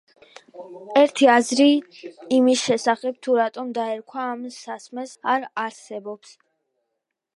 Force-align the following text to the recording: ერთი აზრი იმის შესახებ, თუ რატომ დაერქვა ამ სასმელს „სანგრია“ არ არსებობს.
ერთი 1.01 1.27
აზრი 1.33 1.67
იმის 2.37 2.63
შესახებ, 2.69 3.19
თუ 3.27 3.37
რატომ 3.41 3.69
დაერქვა 3.77 4.25
ამ 4.31 4.43
სასმელს 4.57 5.15
„სანგრია“ 5.15 5.47
არ 5.59 5.67
არსებობს. 5.67 6.35